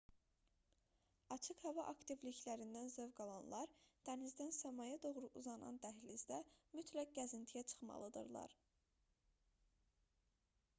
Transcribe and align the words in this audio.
açıq 1.35 1.59
hava 1.65 1.83
aktivliklərindən 1.91 2.89
zövq 2.95 3.21
alanlar 3.25 3.75
dənizdən 4.09 4.55
səmaya 4.61 4.97
doğru 5.05 5.29
uzanan 5.43 5.79
dəhlizdə 5.85 6.41
mütləq 6.81 7.15
gəzintiyə 7.21 7.67
çıxmalıdırlar 7.75 8.61